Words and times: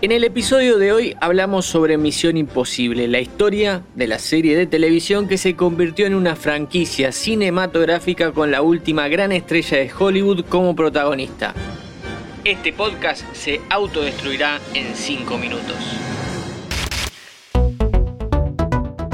En 0.00 0.12
el 0.12 0.22
episodio 0.22 0.78
de 0.78 0.92
hoy 0.92 1.16
hablamos 1.20 1.66
sobre 1.66 1.98
Misión 1.98 2.36
Imposible, 2.36 3.08
la 3.08 3.18
historia 3.18 3.82
de 3.96 4.06
la 4.06 4.20
serie 4.20 4.56
de 4.56 4.68
televisión 4.68 5.26
que 5.26 5.38
se 5.38 5.56
convirtió 5.56 6.06
en 6.06 6.14
una 6.14 6.36
franquicia 6.36 7.10
cinematográfica 7.10 8.30
con 8.30 8.52
la 8.52 8.62
última 8.62 9.08
gran 9.08 9.32
estrella 9.32 9.78
de 9.78 9.90
Hollywood 9.92 10.44
como 10.44 10.76
protagonista. 10.76 11.52
Este 12.44 12.72
podcast 12.72 13.24
se 13.34 13.60
autodestruirá 13.70 14.60
en 14.72 14.94
5 14.94 15.36
minutos. 15.36 15.74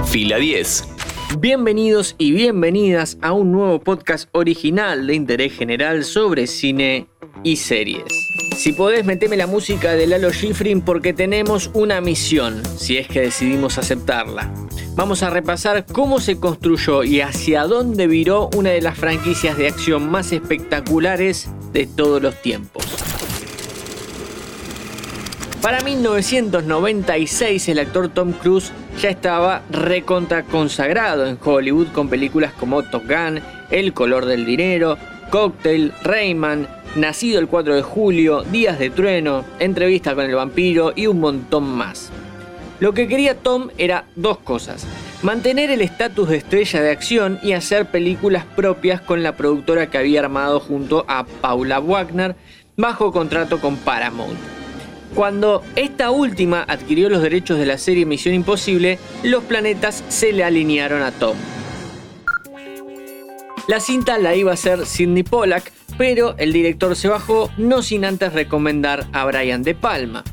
Fila 0.05 0.37
10. 0.37 0.85
Bienvenidos 1.39 2.15
y 2.19 2.33
bienvenidas 2.33 3.17
a 3.23 3.33
un 3.33 3.53
nuevo 3.53 3.81
podcast 3.81 4.29
original 4.33 5.07
de 5.07 5.15
interés 5.15 5.55
general 5.55 6.05
sobre 6.05 6.47
cine 6.47 7.07
y 7.43 7.57
series. 7.57 8.34
Si 8.57 8.73
podés, 8.73 9.05
meteme 9.05 9.37
la 9.37 9.47
música 9.47 9.95
de 9.95 10.07
Lalo 10.07 10.31
Schifrin 10.31 10.81
porque 10.81 11.13
tenemos 11.13 11.71
una 11.75 12.01
misión, 12.01 12.63
si 12.77 12.97
es 12.97 13.09
que 13.09 13.21
decidimos 13.21 13.79
aceptarla. 13.79 14.53
Vamos 14.95 15.23
a 15.23 15.31
repasar 15.31 15.85
cómo 15.87 16.21
se 16.21 16.39
construyó 16.39 17.03
y 17.03 17.21
hacia 17.21 17.65
dónde 17.65 18.07
viró 18.07 18.49
una 18.57 18.71
de 18.71 18.81
las 18.81 18.97
franquicias 18.97 19.59
de 19.59 19.67
acción 19.67 20.09
más 20.09 20.33
espectaculares 20.33 21.49
de 21.73 21.87
todos 21.87 22.23
los 22.23 22.41
tiempos. 22.41 22.85
Para 25.61 25.81
1996 25.81 27.69
el 27.69 27.79
actor 27.81 28.09
Tom 28.09 28.33
Cruise 28.33 28.71
ya 29.01 29.11
estaba 29.11 29.63
recontra 29.71 30.45
consagrado 30.45 31.27
en 31.27 31.39
Hollywood 31.43 31.89
con 31.89 32.09
películas 32.09 32.53
como 32.53 32.83
Top 32.85 33.05
Gun, 33.09 33.41
El 33.71 33.93
color 33.93 34.27
del 34.27 34.47
dinero, 34.47 34.97
Cocktail, 35.31 35.93
Rayman, 36.03 36.69
Nacido 36.97 37.41
el 37.41 37.49
4 37.49 37.75
de 37.75 37.83
julio, 37.83 38.43
Días 38.43 38.79
de 38.79 38.89
Trueno, 38.89 39.45
Entrevista 39.59 40.15
con 40.15 40.27
el 40.27 40.35
vampiro 40.37 40.93
y 40.95 41.09
un 41.09 41.19
montón 41.19 41.65
más. 41.65 42.11
Lo 42.79 42.95
que 42.95 43.09
quería 43.09 43.35
Tom 43.35 43.71
era 43.79 44.05
dos 44.15 44.39
cosas. 44.39 44.87
Mantener 45.23 45.71
el 45.73 45.81
estatus 45.81 46.29
de 46.29 46.37
estrella 46.37 46.83
de 46.83 46.91
acción 46.93 47.41
y 47.43 47.53
hacer 47.53 47.87
películas 47.87 48.45
propias 48.45 49.01
con 49.01 49.25
la 49.25 49.37
productora 49.37 49.91
que 49.91 49.99
había 49.99 50.21
armado 50.21 50.61
junto 50.61 51.05
a 51.09 51.25
Paula 51.25 51.81
Wagner 51.81 52.37
bajo 52.77 53.11
contrato 53.11 53.61
con 53.61 53.77
Paramount. 53.77 54.39
Cuando 55.17 55.63
esta 55.75 56.13
última 56.13 56.63
adquirió 56.63 57.09
los 57.09 57.23
derechos 57.23 57.59
de 57.59 57.67
la 57.67 57.79
serie 57.79 58.07
Misión 58.07 58.35
Imposible, 58.35 58.99
los 59.25 59.43
planetas 59.45 60.05
se 60.09 60.33
le 60.33 60.45
alinearon 60.45 61.03
a 61.03 61.11
Tom. 61.11 61.37
La 63.67 63.81
cinta 63.81 64.19
la 64.19 64.35
iba 64.35 64.51
a 64.51 64.55
hacer 64.55 64.85
Sidney 64.85 65.23
Pollack, 65.23 65.73
pero 65.99 66.35
el 66.39 66.53
director 66.53 66.97
se 66.97 67.09
bajó 67.09 67.51
no 67.57 67.83
sin 67.83 68.05
antes 68.05 68.33
recomendar 68.33 69.07
a 69.13 69.25
Brian 69.25 69.63
De 69.63 69.75
Palma. 69.75 70.25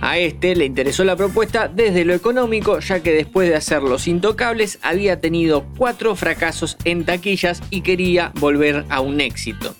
A 0.00 0.18
este 0.18 0.54
le 0.54 0.64
interesó 0.64 1.02
la 1.02 1.16
propuesta 1.16 1.66
desde 1.66 2.04
lo 2.04 2.14
económico, 2.14 2.78
ya 2.78 3.02
que 3.02 3.12
después 3.12 3.48
de 3.48 3.56
hacer 3.56 3.82
Los 3.82 4.06
Intocables 4.06 4.78
había 4.82 5.20
tenido 5.20 5.66
cuatro 5.76 6.14
fracasos 6.14 6.76
en 6.84 7.04
taquillas 7.04 7.62
y 7.70 7.80
quería 7.80 8.32
volver 8.38 8.84
a 8.90 9.00
un 9.00 9.20
éxito. 9.20 9.74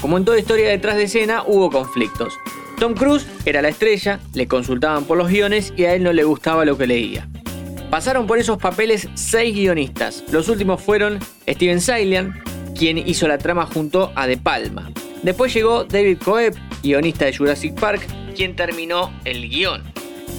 Como 0.00 0.18
en 0.18 0.24
toda 0.24 0.38
historia 0.38 0.68
detrás 0.68 0.96
de 0.96 1.04
escena, 1.04 1.42
hubo 1.46 1.70
conflictos. 1.70 2.34
Tom 2.78 2.94
Cruise 2.94 3.26
era 3.44 3.62
la 3.62 3.70
estrella, 3.70 4.20
le 4.34 4.46
consultaban 4.46 5.04
por 5.04 5.16
los 5.16 5.28
guiones 5.28 5.72
y 5.76 5.84
a 5.84 5.94
él 5.94 6.04
no 6.04 6.12
le 6.12 6.22
gustaba 6.22 6.64
lo 6.64 6.76
que 6.78 6.86
leía. 6.86 7.28
Pasaron 7.90 8.26
por 8.26 8.38
esos 8.38 8.58
papeles 8.58 9.08
seis 9.14 9.54
guionistas. 9.54 10.22
Los 10.30 10.48
últimos 10.48 10.82
fueron 10.82 11.18
Steven 11.48 11.80
Sailan, 11.80 12.40
quien 12.78 12.96
hizo 12.98 13.26
la 13.26 13.38
trama 13.38 13.66
junto 13.66 14.12
a 14.14 14.26
De 14.26 14.36
Palma. 14.36 14.90
Después 15.22 15.52
llegó 15.52 15.84
David 15.84 16.18
Coeb, 16.24 16.54
guionista 16.82 17.24
de 17.24 17.36
Jurassic 17.36 17.74
Park, 17.78 18.06
quien 18.34 18.54
terminó 18.54 19.12
el 19.24 19.48
guion. 19.48 19.82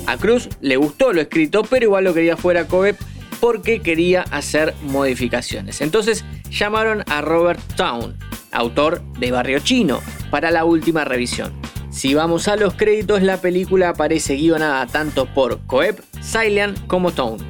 A 0.08 0.18
Cruz 0.18 0.50
le 0.62 0.78
gustó 0.78 1.12
lo 1.12 1.22
escrito, 1.22 1.64
pero 1.64 1.86
igual 1.86 2.06
lo 2.06 2.14
quería 2.14 2.38
fuera 2.38 2.66
Coeb 2.66 2.96
porque 3.40 3.82
quería 3.82 4.22
hacer 4.32 4.74
modificaciones. 4.84 5.82
Entonces 5.82 6.26
llamaron 6.50 7.04
a 7.08 7.22
Robert 7.22 7.62
Town, 7.76 8.18
autor 8.52 9.02
de 9.20 9.32
Barrio 9.32 9.60
Chino, 9.60 10.00
para 10.32 10.50
la 10.50 10.66
última 10.66 11.04
revisión. 11.04 11.54
Si 11.90 12.14
vamos 12.14 12.48
a 12.48 12.56
los 12.56 12.76
créditos, 12.76 13.22
la 13.22 13.42
película 13.42 13.90
aparece 13.90 14.36
guionada 14.36 14.88
tanto 14.88 15.26
por 15.34 15.66
Coeb, 15.66 16.02
Sailan 16.22 16.76
como 16.88 17.12
Town. 17.12 17.49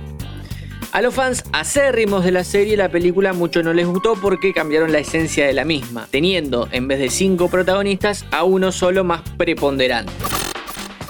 A 0.91 1.01
los 1.01 1.13
fans 1.13 1.43
acérrimos 1.51 2.25
de 2.25 2.31
la 2.31 2.43
serie 2.43 2.75
la 2.75 2.89
película 2.89 3.33
mucho 3.33 3.61
no 3.61 3.73
les 3.73 3.85
gustó 3.85 4.15
porque 4.15 4.53
cambiaron 4.53 4.91
la 4.91 4.97
esencia 4.97 5.45
de 5.45 5.53
la 5.53 5.63
misma, 5.63 6.07
teniendo 6.09 6.67
en 6.71 6.87
vez 6.87 6.97
de 6.97 7.11
cinco 7.11 7.47
protagonistas 7.47 8.25
a 8.31 8.43
uno 8.43 8.71
solo 8.71 9.03
más 9.03 9.21
preponderante. 9.37 10.11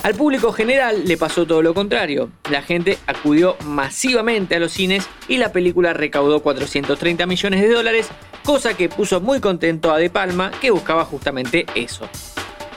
Al 0.03 0.15
público 0.15 0.51
general 0.51 1.03
le 1.05 1.15
pasó 1.15 1.45
todo 1.47 1.61
lo 1.61 1.73
contrario. 1.73 2.29
La 2.51 2.61
gente 2.61 2.97
acudió 3.07 3.55
masivamente 3.65 4.55
a 4.55 4.59
los 4.59 4.73
cines 4.73 5.07
y 5.29 5.37
la 5.37 5.53
película 5.53 5.93
recaudó 5.93 6.41
430 6.41 7.25
millones 7.25 7.61
de 7.61 7.69
dólares, 7.69 8.09
cosa 8.43 8.75
que 8.75 8.89
puso 8.89 9.21
muy 9.21 9.39
contento 9.39 9.93
a 9.93 9.97
De 9.97 10.09
Palma, 10.09 10.51
que 10.59 10.71
buscaba 10.71 11.05
justamente 11.05 11.65
eso. 11.75 12.09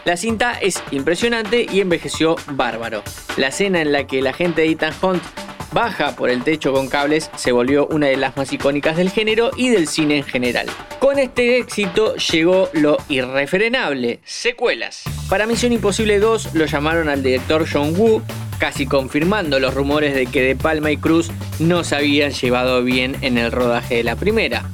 La 0.04 0.16
cinta 0.16 0.54
es 0.54 0.82
impresionante 0.90 1.66
y 1.68 1.80
envejeció 1.80 2.36
bárbaro. 2.52 3.02
La 3.36 3.48
escena 3.48 3.80
en 3.80 3.92
la 3.92 4.06
que 4.06 4.20
la 4.20 4.32
gente 4.32 4.62
de 4.62 4.70
Ethan 4.70 4.94
Hunt 5.00 5.22
baja 5.72 6.14
por 6.16 6.30
el 6.30 6.44
techo 6.44 6.72
con 6.72 6.88
cables 6.88 7.30
se 7.36 7.52
volvió 7.52 7.86
una 7.86 8.06
de 8.06 8.16
las 8.16 8.36
más 8.36 8.52
icónicas 8.52 8.96
del 8.96 9.10
género 9.10 9.50
y 9.56 9.70
del 9.70 9.88
cine 9.88 10.18
en 10.18 10.24
general. 10.24 10.66
Con 10.98 11.18
este 11.18 11.58
éxito 11.58 12.16
llegó 12.16 12.68
lo 12.72 12.98
irrefrenable, 13.08 14.20
secuelas. 14.24 15.04
Para 15.28 15.46
Misión 15.46 15.72
Imposible 15.72 16.18
2 16.18 16.54
lo 16.54 16.66
llamaron 16.66 17.08
al 17.08 17.22
director 17.22 17.66
John 17.70 17.94
Woo, 17.96 18.22
casi 18.58 18.86
confirmando 18.86 19.58
los 19.58 19.74
rumores 19.74 20.14
de 20.14 20.26
que 20.26 20.42
De 20.42 20.56
Palma 20.56 20.90
y 20.90 20.96
Cruz 20.96 21.30
no 21.58 21.84
se 21.84 21.96
habían 21.96 22.32
llevado 22.32 22.82
bien 22.84 23.16
en 23.22 23.38
el 23.38 23.50
rodaje 23.50 23.96
de 23.96 24.04
la 24.04 24.16
primera. 24.16 24.64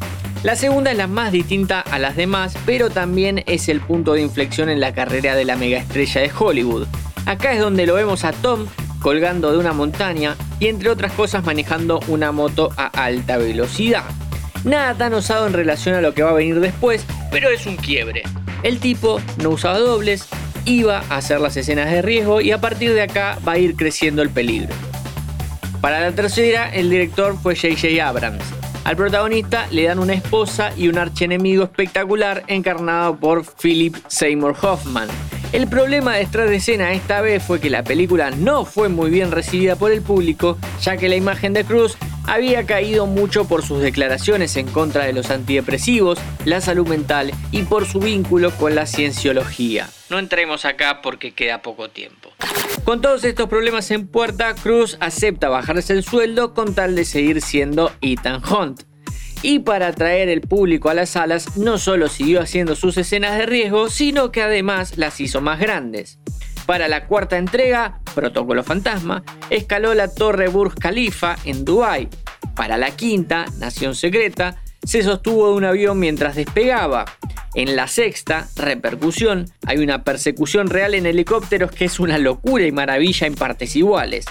La 0.43 0.55
segunda 0.55 0.93
es 0.93 0.97
la 0.97 1.09
más 1.09 1.33
distinta 1.33 1.81
a 1.81 1.99
las 1.99 2.15
demás, 2.15 2.55
pero 2.65 2.91
también 2.91 3.43
es 3.47 3.69
el 3.69 3.81
punto 3.81 4.13
de 4.13 4.21
inflexión 4.21 4.69
en 4.69 4.79
la 4.79 4.95
carrera 4.95 5.35
de 5.35 5.45
la 5.45 5.57
megaestrella 5.57 6.21
de 6.21 6.31
Hollywood. 6.37 6.87
Acá 7.27 7.53
es 7.53 7.61
donde 7.61 7.87
lo 7.87 7.95
vemos 7.95 8.25
a 8.25 8.33
Tom 8.33 8.67
colgando 9.01 9.51
de 9.53 9.59
una 9.59 9.73
montaña 9.73 10.37
y 10.61 10.69
entre 10.69 10.91
otras 10.91 11.13
cosas 11.13 11.45
manejando 11.45 12.01
una 12.09 12.33
moto 12.33 12.71
a 12.77 12.87
alta 12.87 13.37
velocidad. 13.37 14.05
Nada 14.65 14.95
tan 14.95 15.15
osado 15.15 15.47
en 15.47 15.53
relación 15.53 15.95
a 15.95 16.01
lo 16.01 16.15
que 16.15 16.23
va 16.23 16.31
a 16.31 16.35
venir 16.35 16.61
después, 16.61 17.05
pero 17.31 17.49
es 17.51 17.67
un 17.67 17.77
quiebre. 17.77 18.23
El 18.63 18.81
tipo 18.81 19.21
no 19.43 19.51
usaba 19.51 19.79
dobles, 19.79 20.27
iba 20.65 21.05
a 21.09 21.17
hacer 21.17 21.41
las 21.41 21.57
escenas 21.57 21.91
de 21.91 22.03
riesgo 22.03 22.41
y 22.41 22.53
a 22.53 22.61
partir 22.61 22.93
de 22.93 23.03
acá 23.03 23.39
va 23.47 23.53
a 23.53 23.59
ir 23.59 23.77
creciendo 23.77 24.23
el 24.23 24.31
peligro. 24.31 24.75
Para 25.81 26.01
la 26.01 26.13
tercera, 26.13 26.69
el 26.69 26.91
director 26.91 27.37
fue 27.41 27.55
J.J. 27.55 28.05
Abrams, 28.05 28.43
al 28.89 28.97
protagonista 28.97 29.67
le 29.71 29.83
dan 29.83 29.99
una 29.99 30.15
esposa 30.15 30.73
y 30.75 30.89
un 30.89 30.97
archienemigo 30.97 31.63
espectacular 31.63 32.45
encarnado 32.47 33.17
por 33.17 33.45
Philip 33.45 33.95
Seymour 34.07 34.57
Hoffman. 34.63 35.09
El 35.51 35.67
problema 35.67 36.15
detrás 36.15 36.51
de 36.51 36.57
escena 36.57 36.93
esta 36.93 37.23
vez 37.23 37.43
fue 37.43 37.59
que 37.59 37.71
la 37.71 37.83
película 37.83 38.31
no 38.31 38.67
fue 38.67 38.91
muy 38.91 39.09
bien 39.11 39.31
recibida 39.31 39.77
por 39.77 39.93
el 39.93 40.03
público, 40.03 40.59
ya 40.83 40.99
que 40.99 41.09
la 41.09 41.17
imagen 41.17 41.55
de 41.55 41.65
Cruz 41.65 41.97
había 42.27 42.67
caído 42.67 43.07
mucho 43.07 43.47
por 43.49 43.65
sus 43.65 43.81
declaraciones 43.81 44.57
en 44.57 44.67
contra 44.67 45.07
de 45.07 45.15
los 45.15 45.31
antidepresivos, 45.31 46.19
la 46.45 46.61
salud 46.61 46.87
mental 46.87 47.33
y 47.51 47.63
por 47.63 47.87
su 47.87 47.99
vínculo 48.01 48.51
con 48.51 48.75
la 48.75 48.85
cienciología. 48.85 49.89
No 50.11 50.19
entremos 50.19 50.67
acá 50.67 51.01
porque 51.01 51.33
queda 51.33 51.63
poco 51.63 51.89
tiempo. 51.89 52.31
Con 52.85 53.01
todos 53.01 53.25
estos 53.25 53.49
problemas 53.49 53.91
en 53.91 54.07
puerta, 54.07 54.55
Cruz 54.55 54.99
acepta 55.01 55.49
bajarse 55.49 55.95
el 55.95 56.05
sueldo 56.05 56.53
con 56.53 56.75
tal 56.75 56.95
de 56.95 57.07
seguir 57.07 57.41
siendo 57.41 57.91
Ethan 58.03 58.43
Hunt. 58.45 58.88
Y 59.43 59.61
para 59.61 59.89
atraer 59.89 60.29
el 60.29 60.41
público 60.41 60.91
a 60.91 60.95
las 60.95 61.11
salas, 61.11 61.57
no 61.57 61.79
solo 61.79 62.09
siguió 62.09 62.41
haciendo 62.41 62.75
sus 62.75 62.97
escenas 62.97 63.39
de 63.39 63.47
riesgo, 63.47 63.89
sino 63.89 64.33
que 64.33 64.43
además 64.43 64.99
las 64.99 65.21
hizo 65.21 65.41
más 65.41 65.61
grandes. 65.61 66.19
Para 66.67 66.89
la 66.89 67.07
cuarta 67.07 67.39
entrega, 67.39 68.01
Protocolo 68.15 68.63
Fantasma, 68.63 69.23
escaló 69.49 69.95
la 69.95 70.13
Torre 70.13 70.49
Burj 70.49 70.75
Khalifa 70.75 71.37
en 71.45 71.65
Dubái. 71.65 72.09
Para 72.55 72.77
la 72.77 72.91
quinta, 72.91 73.47
Nación 73.59 73.95
Secreta, 73.95 74.57
se 74.85 75.03
sostuvo 75.03 75.49
de 75.49 75.55
un 75.55 75.65
avión 75.65 75.99
mientras 75.99 76.37
despegaba. 76.37 77.05
En 77.55 77.77
la 77.77 77.89
sexta, 77.89 78.49
repercusión, 78.57 79.47
hay 79.67 79.79
una 79.79 80.05
persecución 80.05 80.69
real 80.69 80.95
en 80.95 81.07
helicópteros 81.07 81.71
que 81.71 81.87
es 81.87 81.99
una 82.01 82.19
locura 82.19 82.67
y 82.67 82.73
maravilla 82.73 83.27
en 83.27 83.35
partes 83.35 83.75
iguales. 83.75 84.27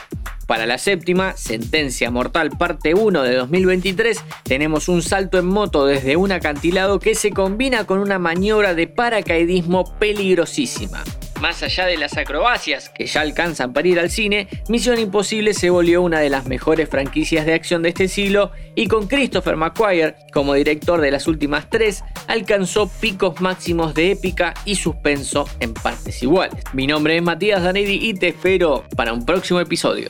Para 0.47 0.65
la 0.65 0.77
séptima, 0.77 1.35
Sentencia 1.35 2.09
Mortal 2.09 2.51
parte 2.57 2.95
1 2.95 3.21
de 3.21 3.35
2023, 3.35 4.23
tenemos 4.43 4.87
un 4.87 5.01
salto 5.01 5.37
en 5.37 5.45
moto 5.45 5.85
desde 5.85 6.15
un 6.15 6.31
acantilado 6.31 6.99
que 6.99 7.15
se 7.15 7.31
combina 7.31 7.83
con 7.83 7.99
una 7.99 8.17
maniobra 8.17 8.73
de 8.73 8.87
paracaidismo 8.87 9.93
peligrosísima. 9.99 11.03
Más 11.41 11.61
allá 11.61 11.85
de 11.85 11.97
las 11.97 12.17
acrobacias 12.17 12.89
que 12.89 13.05
ya 13.05 13.21
alcanzan 13.21 13.73
para 13.73 13.87
ir 13.87 13.99
al 13.99 14.09
cine, 14.09 14.47
Misión 14.69 14.97
Imposible 14.97 15.53
se 15.53 15.69
volvió 15.69 16.01
una 16.01 16.19
de 16.19 16.29
las 16.29 16.47
mejores 16.47 16.89
franquicias 16.89 17.45
de 17.45 17.53
acción 17.53 17.83
de 17.83 17.89
este 17.89 18.07
siglo 18.07 18.51
y 18.73 18.87
con 18.87 19.07
Christopher 19.07 19.57
McQuire 19.57 20.15
como 20.33 20.53
director 20.53 21.01
de 21.01 21.11
las 21.11 21.27
últimas 21.27 21.69
tres, 21.69 22.03
alcanzó 22.27 22.87
picos 22.87 23.39
máximos 23.41 23.93
de 23.93 24.11
épica 24.11 24.53
y 24.65 24.75
suspenso 24.75 25.47
en 25.59 25.73
partes 25.73 26.23
iguales. 26.23 26.63
Mi 26.73 26.87
nombre 26.87 27.17
es 27.17 27.21
Matías 27.21 27.61
Danedi 27.61 27.99
y 28.01 28.13
te 28.13 28.29
espero 28.29 28.85
para 28.95 29.13
un 29.13 29.25
próximo 29.25 29.59
episodio. 29.59 30.09